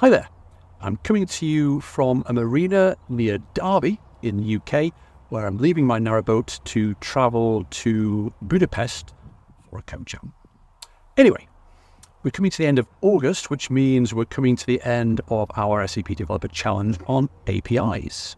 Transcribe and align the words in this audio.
Hi 0.00 0.10
there. 0.10 0.28
I'm 0.82 0.98
coming 0.98 1.24
to 1.24 1.46
you 1.46 1.80
from 1.80 2.22
a 2.26 2.32
marina 2.34 2.96
near 3.08 3.38
Derby 3.54 3.98
in 4.20 4.36
the 4.36 4.56
UK, 4.56 4.92
where 5.30 5.46
I'm 5.46 5.56
leaving 5.56 5.86
my 5.86 5.98
narrowboat 5.98 6.62
to 6.64 6.92
travel 6.96 7.64
to 7.70 8.30
Budapest 8.42 9.14
for 9.70 9.78
a 9.78 9.82
CodeJam. 9.82 10.32
Anyway, 11.16 11.48
we're 12.22 12.30
coming 12.30 12.50
to 12.50 12.58
the 12.58 12.66
end 12.66 12.78
of 12.78 12.86
August, 13.00 13.48
which 13.48 13.70
means 13.70 14.12
we're 14.12 14.26
coming 14.26 14.54
to 14.54 14.66
the 14.66 14.82
end 14.82 15.22
of 15.28 15.50
our 15.56 15.86
SAP 15.86 16.08
Developer 16.08 16.48
Challenge 16.48 16.98
on 17.06 17.30
APIs. 17.46 18.36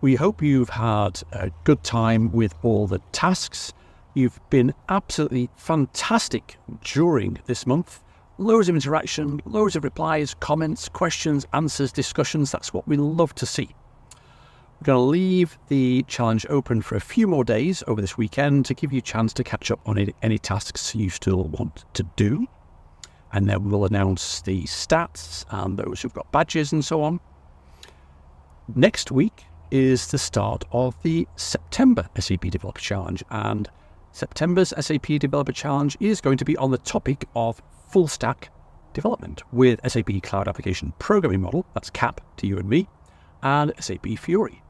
We 0.00 0.14
hope 0.14 0.40
you've 0.40 0.70
had 0.70 1.22
a 1.30 1.50
good 1.64 1.84
time 1.84 2.32
with 2.32 2.54
all 2.62 2.86
the 2.86 3.02
tasks. 3.12 3.74
You've 4.14 4.40
been 4.48 4.72
absolutely 4.88 5.50
fantastic 5.56 6.56
during 6.82 7.40
this 7.44 7.66
month 7.66 8.02
loads 8.38 8.68
of 8.68 8.74
interaction, 8.74 9.40
loads 9.44 9.76
of 9.76 9.84
replies, 9.84 10.34
comments, 10.34 10.88
questions, 10.88 11.46
answers, 11.52 11.92
discussions. 11.92 12.52
That's 12.52 12.72
what 12.72 12.86
we 12.86 12.96
love 12.96 13.34
to 13.36 13.46
see. 13.46 13.68
We're 14.80 14.84
going 14.84 14.96
to 14.96 15.10
leave 15.10 15.58
the 15.68 16.04
challenge 16.06 16.44
open 16.50 16.82
for 16.82 16.96
a 16.96 17.00
few 17.00 17.26
more 17.26 17.44
days 17.44 17.82
over 17.86 18.00
this 18.00 18.18
weekend 18.18 18.66
to 18.66 18.74
give 18.74 18.92
you 18.92 18.98
a 18.98 19.02
chance 19.02 19.32
to 19.34 19.44
catch 19.44 19.70
up 19.70 19.80
on 19.86 20.12
any 20.22 20.38
tasks 20.38 20.94
you 20.94 21.08
still 21.08 21.44
want 21.44 21.84
to 21.94 22.02
do. 22.16 22.46
And 23.32 23.48
then 23.48 23.70
we'll 23.70 23.86
announce 23.86 24.42
the 24.42 24.64
stats 24.64 25.44
and 25.50 25.78
those 25.78 26.02
who've 26.02 26.12
got 26.12 26.30
badges 26.30 26.72
and 26.72 26.84
so 26.84 27.02
on. 27.02 27.20
Next 28.74 29.10
week 29.10 29.44
is 29.70 30.08
the 30.08 30.18
start 30.18 30.64
of 30.72 31.00
the 31.02 31.26
September 31.36 32.08
SAP 32.18 32.42
Developer 32.42 32.80
Challenge. 32.80 33.24
And 33.30 33.70
September's 34.16 34.72
SAP 34.80 35.18
Developer 35.18 35.52
Challenge 35.52 35.94
is 36.00 36.22
going 36.22 36.38
to 36.38 36.44
be 36.46 36.56
on 36.56 36.70
the 36.70 36.78
topic 36.78 37.28
of 37.36 37.60
full 37.90 38.08
stack 38.08 38.48
development 38.94 39.42
with 39.52 39.78
SAP 39.86 40.22
Cloud 40.22 40.48
Application 40.48 40.94
Programming 40.98 41.42
Model, 41.42 41.66
that's 41.74 41.90
CAP 41.90 42.22
to 42.38 42.46
you 42.46 42.56
and 42.56 42.66
me, 42.66 42.88
and 43.42 43.74
SAP 43.78 44.06
Fiori. 44.18 44.62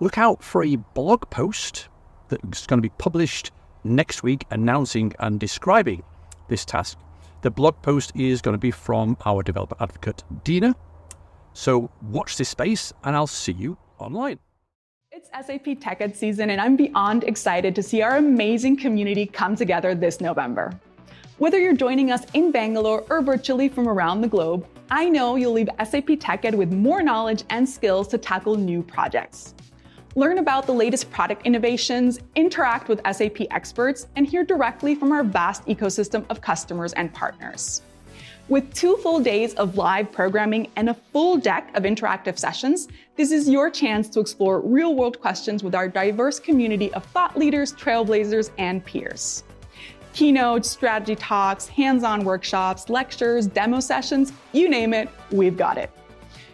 Look 0.00 0.18
out 0.18 0.44
for 0.44 0.62
a 0.62 0.76
blog 0.76 1.30
post 1.30 1.88
that's 2.28 2.66
going 2.66 2.76
to 2.76 2.86
be 2.86 2.94
published 2.98 3.52
next 3.84 4.22
week 4.22 4.44
announcing 4.50 5.14
and 5.18 5.40
describing 5.40 6.02
this 6.50 6.66
task. 6.66 6.98
The 7.40 7.50
blog 7.50 7.80
post 7.80 8.12
is 8.14 8.42
going 8.42 8.52
to 8.52 8.58
be 8.58 8.70
from 8.70 9.16
our 9.24 9.42
developer 9.42 9.76
advocate, 9.80 10.24
Dina. 10.44 10.74
So 11.54 11.90
watch 12.02 12.36
this 12.36 12.50
space 12.50 12.92
and 13.02 13.16
I'll 13.16 13.26
see 13.26 13.52
you 13.52 13.78
online. 13.98 14.40
It's 15.24 15.46
SAP 15.46 15.80
TechEd 15.80 16.14
season, 16.14 16.50
and 16.50 16.60
I'm 16.60 16.76
beyond 16.76 17.24
excited 17.24 17.74
to 17.76 17.82
see 17.82 18.02
our 18.02 18.18
amazing 18.18 18.76
community 18.76 19.24
come 19.24 19.56
together 19.56 19.94
this 19.94 20.20
November. 20.20 20.78
Whether 21.38 21.58
you're 21.58 21.72
joining 21.72 22.10
us 22.10 22.26
in 22.34 22.50
Bangalore 22.50 23.06
or 23.08 23.22
virtually 23.22 23.70
from 23.70 23.88
around 23.88 24.20
the 24.20 24.28
globe, 24.28 24.66
I 24.90 25.08
know 25.08 25.36
you'll 25.36 25.54
leave 25.54 25.70
SAP 25.78 26.08
TechEd 26.20 26.54
with 26.54 26.72
more 26.72 27.02
knowledge 27.02 27.44
and 27.48 27.66
skills 27.66 28.06
to 28.08 28.18
tackle 28.18 28.56
new 28.56 28.82
projects. 28.82 29.54
Learn 30.14 30.38
about 30.38 30.66
the 30.66 30.74
latest 30.74 31.10
product 31.10 31.46
innovations, 31.46 32.20
interact 32.34 32.88
with 32.88 33.00
SAP 33.10 33.46
experts, 33.50 34.08
and 34.16 34.26
hear 34.26 34.44
directly 34.44 34.94
from 34.94 35.10
our 35.10 35.24
vast 35.24 35.64
ecosystem 35.64 36.26
of 36.28 36.42
customers 36.42 36.92
and 36.92 37.10
partners. 37.14 37.80
With 38.50 38.74
two 38.74 38.98
full 38.98 39.20
days 39.20 39.54
of 39.54 39.78
live 39.78 40.12
programming 40.12 40.70
and 40.76 40.90
a 40.90 40.94
full 40.94 41.38
deck 41.38 41.70
of 41.74 41.84
interactive 41.84 42.38
sessions, 42.38 42.88
this 43.16 43.32
is 43.32 43.48
your 43.48 43.70
chance 43.70 44.06
to 44.10 44.20
explore 44.20 44.60
real 44.60 44.94
world 44.94 45.18
questions 45.18 45.64
with 45.64 45.74
our 45.74 45.88
diverse 45.88 46.38
community 46.38 46.92
of 46.92 47.04
thought 47.06 47.38
leaders, 47.38 47.72
trailblazers, 47.72 48.50
and 48.58 48.84
peers 48.84 49.44
keynotes, 50.12 50.70
strategy 50.70 51.16
talks, 51.16 51.66
hands 51.66 52.04
on 52.04 52.24
workshops, 52.24 52.88
lectures, 52.88 53.48
demo 53.48 53.80
sessions 53.80 54.32
you 54.52 54.68
name 54.68 54.94
it, 54.94 55.08
we've 55.32 55.56
got 55.56 55.76
it. 55.76 55.90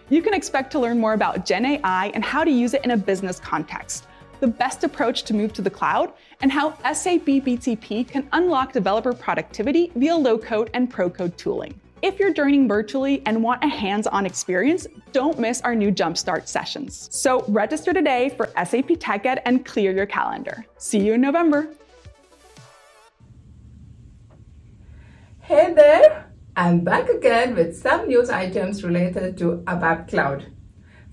You 0.09 0.23
can 0.23 0.33
expect 0.33 0.73
to 0.73 0.79
learn 0.79 0.99
more 0.99 1.13
about 1.13 1.45
Gen 1.45 1.67
AI 1.67 2.11
and 2.15 2.25
how 2.25 2.43
to 2.43 2.51
use 2.51 2.73
it 2.73 2.83
in 2.85 2.93
a 2.93 2.97
business 2.97 3.39
context, 3.39 4.07
the 4.41 4.47
best 4.47 4.83
approach 4.85 5.23
to 5.25 5.35
move 5.35 5.53
to 5.53 5.63
the 5.63 5.71
cloud, 5.71 6.13
and 6.41 6.51
how 6.51 6.71
SAP 6.93 7.27
BTP 7.47 8.09
can 8.09 8.29
unlock 8.33 8.73
developer 8.73 9.13
productivity 9.13 9.93
via 9.95 10.17
low 10.17 10.39
code 10.39 10.71
and 10.75 10.91
pro 10.91 11.09
code 11.09 11.37
tooling. 11.39 11.79
If 12.03 12.19
you're 12.19 12.33
joining 12.33 12.67
virtually 12.67 13.23
and 13.27 13.43
want 13.43 13.63
a 13.63 13.69
hands 13.69 14.07
on 14.07 14.25
experience, 14.25 14.87
don't 15.13 15.39
miss 15.39 15.61
our 15.61 15.75
new 15.75 15.93
Jumpstart 15.93 16.49
sessions. 16.49 17.11
So 17.13 17.45
register 17.49 17.93
today 17.93 18.31
for 18.31 18.47
SAP 18.57 18.89
TechEd 18.99 19.43
and 19.45 19.67
clear 19.67 19.93
your 19.93 20.07
calendar. 20.07 20.65
See 20.79 20.99
you 20.99 21.13
in 21.13 21.21
November. 21.21 21.69
Hey 25.41 25.75
there! 25.75 26.27
I'm 26.57 26.85
back 26.85 27.09
again 27.09 27.55
with 27.55 27.77
some 27.77 28.09
news 28.09 28.31
items 28.31 28.83
related 28.83 29.37
to 29.39 29.63
ABAP 29.67 30.09
Cloud. 30.09 30.47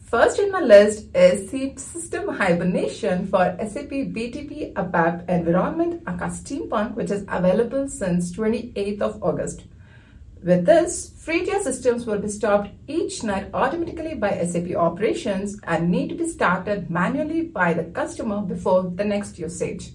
First 0.07 0.39
in 0.39 0.53
my 0.53 0.61
list 0.61 1.13
is 1.13 1.49
system 1.81 2.29
hibernation 2.29 3.27
for 3.27 3.57
SAP 3.59 3.89
BTP 4.15 4.71
ABAP 4.71 5.27
environment 5.27 6.01
aka 6.07 6.29
Steampunk 6.29 6.95
which 6.95 7.11
is 7.11 7.25
available 7.27 7.89
since 7.89 8.31
28th 8.31 9.01
of 9.01 9.21
August. 9.21 9.65
With 10.41 10.65
this, 10.65 11.11
free 11.17 11.43
tier 11.43 11.61
systems 11.61 12.05
will 12.05 12.19
be 12.19 12.29
stopped 12.29 12.69
each 12.87 13.21
night 13.21 13.49
automatically 13.53 14.15
by 14.15 14.31
SAP 14.45 14.77
operations 14.77 15.59
and 15.63 15.91
need 15.91 16.07
to 16.07 16.15
be 16.15 16.29
started 16.29 16.89
manually 16.89 17.41
by 17.41 17.73
the 17.73 17.83
customer 17.83 18.39
before 18.39 18.83
the 18.83 19.03
next 19.03 19.37
usage. 19.37 19.91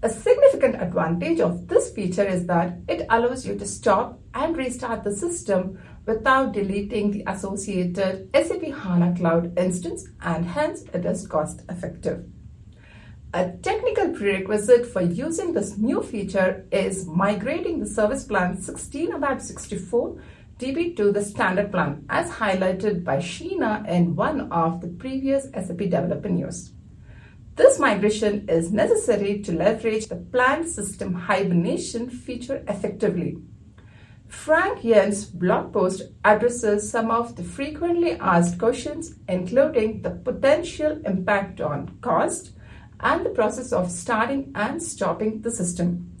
A 0.00 0.08
significant 0.08 0.80
advantage 0.80 1.40
of 1.40 1.66
this 1.66 1.90
feature 1.90 2.22
is 2.22 2.46
that 2.46 2.78
it 2.86 3.04
allows 3.10 3.44
you 3.44 3.58
to 3.58 3.66
stop 3.66 4.20
and 4.32 4.56
restart 4.56 5.02
the 5.02 5.16
system 5.16 5.76
without 6.08 6.52
deleting 6.52 7.10
the 7.10 7.22
associated 7.26 8.30
SAP 8.34 8.62
HANA 8.62 9.14
Cloud 9.14 9.56
instance 9.58 10.08
and 10.22 10.46
hence 10.46 10.82
it 10.94 11.04
is 11.04 11.26
cost 11.26 11.60
effective. 11.68 12.24
A 13.34 13.50
technical 13.62 14.14
prerequisite 14.14 14.86
for 14.86 15.02
using 15.02 15.52
this 15.52 15.76
new 15.76 16.02
feature 16.02 16.66
is 16.72 17.04
migrating 17.04 17.78
the 17.78 17.86
service 17.86 18.24
plan 18.24 18.58
16 18.58 19.12
ABAP 19.12 19.42
64 19.42 20.16
DB 20.58 20.96
to 20.96 21.12
the 21.12 21.22
standard 21.22 21.70
plan 21.70 22.06
as 22.08 22.30
highlighted 22.30 23.04
by 23.04 23.18
Sheena 23.18 23.86
in 23.86 24.16
one 24.16 24.50
of 24.50 24.80
the 24.80 24.88
previous 24.88 25.44
SAP 25.52 25.76
developer 25.76 26.30
news. 26.30 26.72
This 27.56 27.78
migration 27.78 28.48
is 28.48 28.72
necessary 28.72 29.42
to 29.42 29.52
leverage 29.52 30.06
the 30.06 30.16
planned 30.16 30.70
system 30.70 31.12
hibernation 31.12 32.08
feature 32.08 32.64
effectively. 32.66 33.36
Frank 34.28 34.80
Jentsch's 34.80 35.24
blog 35.24 35.72
post 35.72 36.02
addresses 36.22 36.90
some 36.90 37.10
of 37.10 37.34
the 37.36 37.42
frequently 37.42 38.12
asked 38.12 38.58
questions, 38.58 39.14
including 39.26 40.02
the 40.02 40.10
potential 40.10 41.00
impact 41.06 41.62
on 41.62 41.98
cost 42.02 42.52
and 43.00 43.24
the 43.24 43.30
process 43.30 43.72
of 43.72 43.90
starting 43.90 44.52
and 44.54 44.82
stopping 44.82 45.40
the 45.40 45.50
system. 45.50 46.14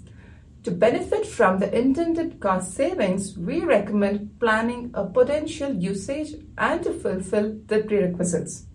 To 0.64 0.70
benefit 0.70 1.26
from 1.26 1.58
the 1.58 1.78
intended 1.78 2.40
cost 2.40 2.74
savings, 2.74 3.36
we 3.36 3.60
recommend 3.60 4.40
planning 4.40 4.90
a 4.94 5.04
potential 5.04 5.72
usage 5.72 6.34
and 6.56 6.82
to 6.84 6.92
fulfill 6.92 7.58
the 7.66 7.80
prerequisites. 7.80 8.66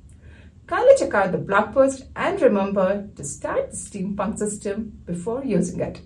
Kindly 0.68 0.94
check 0.98 1.14
out 1.14 1.32
the 1.32 1.38
blog 1.40 1.74
post 1.74 2.06
and 2.16 2.40
remember 2.42 3.10
to 3.16 3.24
start 3.24 3.72
the 3.72 3.78
Steampunk 3.78 4.38
system 4.38 5.02
before 5.06 5.44
using 5.44 5.82
it. 5.82 6.02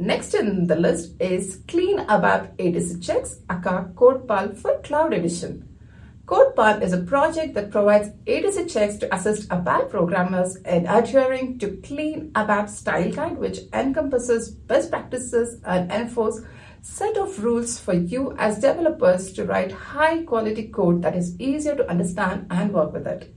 Next 0.00 0.32
in 0.32 0.68
the 0.68 0.76
list 0.76 1.20
is 1.20 1.64
Clean 1.66 1.98
ABAP 1.98 2.56
ATC 2.58 3.04
Checks 3.04 3.40
aka 3.50 3.82
CodePal 3.94 4.56
for 4.56 4.78
Cloud 4.82 5.12
Edition. 5.12 5.76
CodePal 6.24 6.80
is 6.82 6.92
a 6.92 7.02
project 7.02 7.54
that 7.54 7.72
provides 7.72 8.10
ATC 8.26 8.72
checks 8.72 8.96
to 8.98 9.12
assist 9.12 9.48
ABAP 9.48 9.90
programmers 9.90 10.54
in 10.54 10.86
adhering 10.86 11.58
to 11.58 11.78
Clean 11.82 12.30
ABAP 12.36 12.68
Style 12.68 13.10
Guide, 13.10 13.38
which 13.38 13.58
encompasses 13.72 14.52
best 14.52 14.92
practices 14.92 15.60
and 15.64 15.90
enforce 15.90 16.42
set 16.80 17.16
of 17.16 17.42
rules 17.42 17.80
for 17.80 17.94
you 17.94 18.36
as 18.38 18.60
developers 18.60 19.32
to 19.32 19.46
write 19.46 19.72
high 19.72 20.22
quality 20.22 20.68
code 20.68 21.02
that 21.02 21.16
is 21.16 21.34
easier 21.40 21.74
to 21.74 21.90
understand 21.90 22.46
and 22.52 22.72
work 22.72 22.92
with 22.92 23.08
it. 23.08 23.34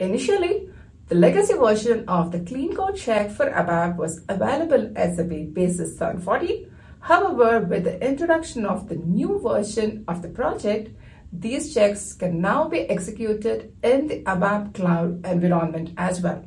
Initially, 0.00 0.71
the 1.12 1.18
legacy 1.18 1.52
version 1.52 2.08
of 2.08 2.32
the 2.32 2.40
clean 2.40 2.74
code 2.74 2.96
check 2.96 3.30
for 3.30 3.44
ABAP 3.44 3.96
was 3.96 4.22
available 4.30 4.90
as 4.96 5.18
a 5.18 5.24
Basis 5.24 5.98
740. 5.98 6.66
However, 7.00 7.60
with 7.60 7.84
the 7.84 8.00
introduction 8.02 8.64
of 8.64 8.88
the 8.88 8.96
new 8.96 9.38
version 9.38 10.06
of 10.08 10.22
the 10.22 10.30
project, 10.30 10.88
these 11.30 11.74
checks 11.74 12.14
can 12.14 12.40
now 12.40 12.66
be 12.66 12.88
executed 12.88 13.74
in 13.82 14.06
the 14.06 14.22
ABAP 14.22 14.72
cloud 14.72 15.26
environment 15.26 15.90
as 15.98 16.22
well. 16.22 16.46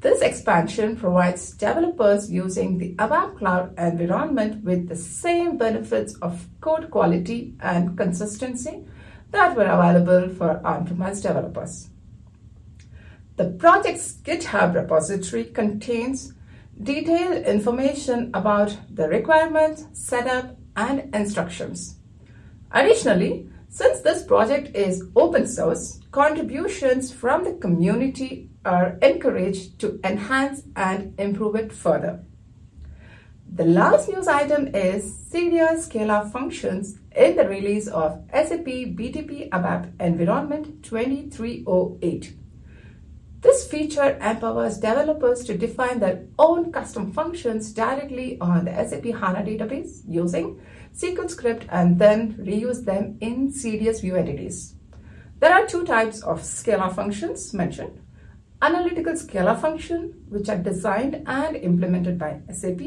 This 0.00 0.20
expansion 0.20 0.96
provides 0.96 1.52
developers 1.52 2.28
using 2.28 2.78
the 2.78 2.96
ABAP 2.96 3.38
Cloud 3.38 3.78
environment 3.78 4.64
with 4.64 4.88
the 4.88 4.96
same 4.96 5.58
benefits 5.58 6.14
of 6.16 6.48
code 6.60 6.90
quality 6.90 7.54
and 7.60 7.96
consistency 7.96 8.84
that 9.30 9.54
were 9.56 9.62
available 9.62 10.28
for 10.34 10.60
on-premise 10.66 11.20
developers. 11.20 11.90
The 13.40 13.52
project's 13.52 14.18
GitHub 14.22 14.74
repository 14.74 15.44
contains 15.44 16.34
detailed 16.82 17.46
information 17.46 18.30
about 18.34 18.76
the 18.94 19.08
requirements, 19.08 19.86
setup, 19.94 20.58
and 20.76 21.14
instructions. 21.14 21.96
Additionally, 22.70 23.48
since 23.70 24.00
this 24.00 24.24
project 24.24 24.76
is 24.76 25.04
open 25.16 25.46
source, 25.46 26.00
contributions 26.10 27.14
from 27.14 27.44
the 27.44 27.54
community 27.54 28.50
are 28.66 28.98
encouraged 29.00 29.78
to 29.78 29.98
enhance 30.04 30.64
and 30.76 31.18
improve 31.18 31.54
it 31.54 31.72
further. 31.72 32.22
The 33.50 33.64
last 33.64 34.10
news 34.10 34.28
item 34.28 34.74
is 34.74 35.16
serial 35.16 35.76
scalar 35.78 36.30
functions 36.30 36.98
in 37.16 37.36
the 37.36 37.48
release 37.48 37.88
of 37.88 38.22
SAP 38.34 38.66
BTP 38.98 39.48
ABAP 39.48 39.98
Environment 39.98 40.82
2308. 40.82 42.36
Feature 43.70 44.18
empowers 44.20 44.78
developers 44.78 45.44
to 45.44 45.56
define 45.56 46.00
their 46.00 46.26
own 46.40 46.72
custom 46.72 47.12
functions 47.12 47.72
directly 47.72 48.36
on 48.40 48.64
the 48.64 48.72
SAP 48.72 49.04
HANA 49.04 49.44
database 49.44 50.00
using 50.08 50.60
SQL 50.92 51.30
script 51.30 51.66
and 51.70 51.96
then 51.96 52.34
reuse 52.34 52.84
them 52.84 53.16
in 53.20 53.52
CDS 53.52 54.00
view 54.00 54.16
entities. 54.16 54.74
There 55.38 55.52
are 55.52 55.68
two 55.68 55.84
types 55.84 56.20
of 56.22 56.40
scalar 56.40 56.92
functions 56.92 57.54
mentioned. 57.54 58.00
Analytical 58.60 59.12
scalar 59.12 59.60
function, 59.60 60.24
which 60.28 60.48
are 60.48 60.58
designed 60.58 61.22
and 61.28 61.54
implemented 61.54 62.18
by 62.18 62.40
SAP, 62.52 62.80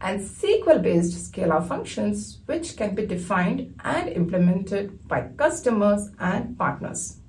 and 0.00 0.20
SQL-based 0.20 1.32
scalar 1.32 1.66
functions, 1.66 2.38
which 2.46 2.76
can 2.76 2.94
be 2.94 3.04
defined 3.04 3.74
and 3.82 4.08
implemented 4.08 5.08
by 5.08 5.22
customers 5.36 6.08
and 6.20 6.56
partners. 6.56 7.19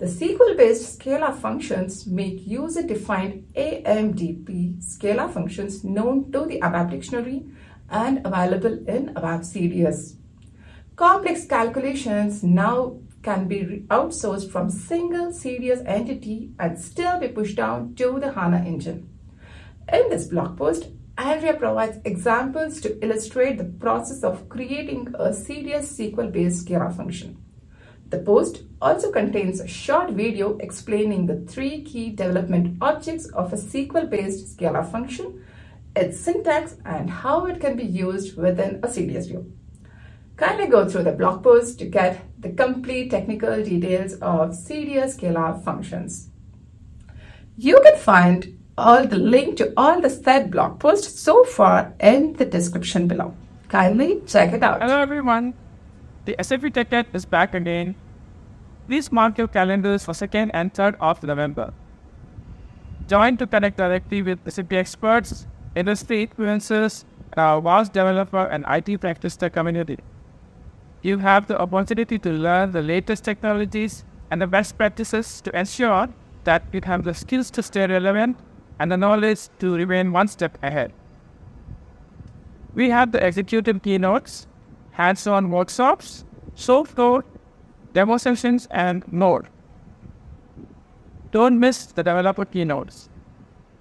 The 0.00 0.06
SQL-based 0.06 0.98
scalar 0.98 1.36
functions 1.36 2.06
make 2.06 2.46
user-defined 2.46 3.52
AMDP 3.54 4.82
scalar 4.82 5.30
functions 5.30 5.84
known 5.84 6.32
to 6.32 6.46
the 6.46 6.58
ABAP 6.60 6.92
dictionary 6.92 7.44
and 7.90 8.24
available 8.24 8.72
in 8.88 9.12
ABAP 9.12 9.40
CDS. 9.40 10.16
Complex 10.96 11.44
calculations 11.44 12.42
now 12.42 12.96
can 13.22 13.46
be 13.46 13.84
outsourced 13.88 14.50
from 14.50 14.70
single 14.70 15.32
CDS 15.32 15.82
entity 15.84 16.52
and 16.58 16.80
still 16.80 17.20
be 17.20 17.28
pushed 17.28 17.56
down 17.56 17.94
to 17.96 18.18
the 18.18 18.32
HANA 18.32 18.64
engine. 18.66 19.06
In 19.92 20.08
this 20.08 20.28
blog 20.28 20.56
post, 20.56 20.86
Andrea 21.18 21.52
provides 21.52 21.98
examples 22.06 22.80
to 22.80 22.98
illustrate 23.04 23.58
the 23.58 23.64
process 23.64 24.24
of 24.24 24.48
creating 24.48 25.08
a 25.08 25.28
CDS 25.28 25.92
SQL-based 25.92 26.66
scalar 26.66 26.96
function. 26.96 27.36
The 28.10 28.18
post 28.18 28.64
also 28.82 29.12
contains 29.12 29.60
a 29.60 29.68
short 29.68 30.10
video 30.10 30.56
explaining 30.58 31.26
the 31.26 31.40
three 31.52 31.82
key 31.82 32.10
development 32.10 32.76
objects 32.80 33.26
of 33.26 33.52
a 33.52 33.56
SQL-based 33.56 34.56
scalar 34.56 34.90
function, 34.90 35.44
its 35.94 36.18
syntax, 36.18 36.76
and 36.84 37.08
how 37.08 37.46
it 37.46 37.60
can 37.60 37.76
be 37.76 37.84
used 37.84 38.36
within 38.36 38.80
a 38.82 38.88
CDS 38.88 39.28
view. 39.28 39.52
Kindly 40.36 40.66
go 40.66 40.88
through 40.88 41.04
the 41.04 41.12
blog 41.12 41.44
post 41.44 41.78
to 41.78 41.84
get 41.84 42.20
the 42.40 42.50
complete 42.50 43.10
technical 43.10 43.62
details 43.62 44.14
of 44.14 44.50
CDS 44.50 45.16
scalar 45.16 45.62
functions. 45.62 46.30
You 47.56 47.78
can 47.84 47.96
find 47.96 48.58
all 48.76 49.06
the 49.06 49.18
link 49.18 49.56
to 49.58 49.72
all 49.76 50.00
the 50.00 50.10
said 50.10 50.50
blog 50.50 50.80
posts 50.80 51.20
so 51.20 51.44
far 51.44 51.92
in 52.00 52.32
the 52.32 52.46
description 52.46 53.06
below. 53.06 53.34
Kindly 53.68 54.22
check 54.26 54.52
it 54.52 54.62
out. 54.62 54.80
Hello 54.80 54.98
everyone. 54.98 55.54
The 56.30 56.44
SAP 56.44 56.60
TechEd 56.74 57.06
is 57.12 57.24
back 57.24 57.54
again. 57.54 57.96
Please 58.86 59.10
mark 59.10 59.36
your 59.36 59.48
calendars 59.48 60.04
for 60.04 60.12
2nd 60.12 60.50
and 60.54 60.72
3rd 60.72 60.94
of 61.00 61.20
November. 61.24 61.72
Join 63.08 63.36
to 63.38 63.48
connect 63.48 63.78
directly 63.78 64.22
with 64.22 64.38
SAP 64.48 64.72
experts, 64.74 65.48
industry 65.74 66.28
influencers, 66.28 67.02
and 67.32 67.40
our 67.40 67.60
vast 67.60 67.92
developer 67.92 68.44
and 68.46 68.64
IT 68.68 69.00
practitioner 69.00 69.50
community. 69.50 69.98
You 71.02 71.18
have 71.18 71.48
the 71.48 71.58
opportunity 71.60 72.16
to 72.20 72.30
learn 72.30 72.70
the 72.70 72.82
latest 72.82 73.24
technologies 73.24 74.04
and 74.30 74.40
the 74.40 74.46
best 74.46 74.78
practices 74.78 75.40
to 75.40 75.58
ensure 75.58 76.10
that 76.44 76.62
you 76.72 76.80
have 76.84 77.02
the 77.02 77.12
skills 77.12 77.50
to 77.50 77.60
stay 77.64 77.88
relevant 77.88 78.38
and 78.78 78.92
the 78.92 78.96
knowledge 78.96 79.48
to 79.58 79.74
remain 79.74 80.12
one 80.12 80.28
step 80.28 80.56
ahead. 80.62 80.92
We 82.72 82.90
have 82.90 83.10
the 83.10 83.26
executive 83.26 83.82
keynotes, 83.82 84.46
hands-on 85.00 85.50
workshops, 85.50 86.24
soft 86.54 86.94
code, 86.96 87.24
demo 87.94 88.16
sessions, 88.16 88.68
and 88.70 89.06
more. 89.12 89.44
Don't 91.32 91.58
miss 91.58 91.86
the 91.86 92.02
developer 92.02 92.44
keynotes. 92.44 93.08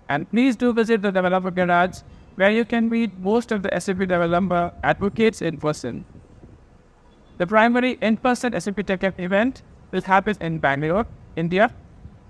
And 0.08 0.30
please 0.30 0.56
do 0.56 0.72
visit 0.74 1.02
the 1.02 1.12
developer 1.12 1.52
garage 1.52 2.00
where 2.36 2.52
you 2.52 2.64
can 2.64 2.90
meet 2.90 3.20
most 3.20 3.52
of 3.52 3.64
the 3.64 3.72
SAP 3.80 3.98
developer 3.98 4.72
advocates 4.84 5.42
in 5.42 5.58
person. 5.58 6.06
The 7.38 7.48
primary 7.48 7.98
in-person 8.02 8.60
SAP 8.60 8.80
TechEd 8.88 9.20
event 9.20 9.62
will 9.92 10.02
happen 10.02 10.36
in 10.42 10.60
Bangalore, 10.60 11.06
India. 11.36 11.70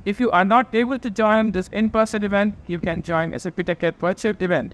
If 0.06 0.20
you 0.20 0.32
are 0.32 0.46
not 0.46 0.74
able 0.74 1.00
to 1.00 1.10
join 1.10 1.52
this 1.52 1.68
in-person 1.70 2.24
event, 2.24 2.56
you 2.68 2.80
can 2.80 3.02
join 3.02 3.38
SAP 3.38 3.58
TechEd 3.58 3.96
virtual 3.96 4.34
event. 4.40 4.74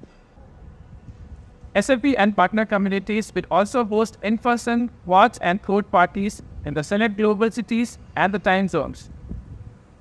SAP 1.79 2.05
and 2.17 2.35
partner 2.35 2.65
communities 2.65 3.33
will 3.35 3.43
also 3.51 3.83
host 3.83 4.17
in-person 4.23 4.89
watch 5.05 5.37
and 5.41 5.61
code 5.61 5.89
parties 5.91 6.41
in 6.65 6.73
the 6.73 6.83
select 6.83 7.17
global 7.17 7.51
cities 7.51 7.97
and 8.15 8.33
the 8.33 8.39
time 8.39 8.67
zones. 8.67 9.09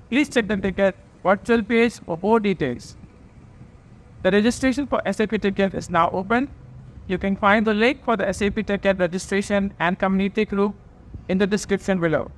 Please 0.09 0.29
check 0.29 0.47
the 0.47 0.55
TechEd 0.55 0.93
virtual 1.21 1.61
page 1.63 1.99
for 1.99 2.17
more 2.21 2.39
details. 2.39 2.95
The 4.23 4.31
registration 4.31 4.87
for 4.87 5.01
SAP 5.05 5.31
TechEd 5.31 5.73
is 5.73 5.89
now 5.89 6.09
open. 6.11 6.49
You 7.07 7.17
can 7.17 7.35
find 7.35 7.67
the 7.67 7.73
link 7.73 8.03
for 8.05 8.15
the 8.15 8.31
SAP 8.31 8.55
TechEd 8.55 8.99
registration 8.99 9.73
and 9.79 9.99
community 9.99 10.45
group 10.45 10.75
in 11.27 11.37
the 11.37 11.47
description 11.47 11.99
below. 11.99 12.31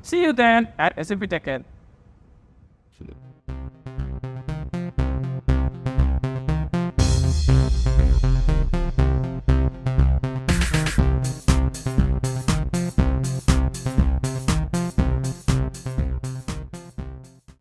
See 0.00 0.22
you 0.22 0.32
then 0.32 0.68
at 0.78 0.94
SAP 1.06 1.20
TechEd. 1.20 1.64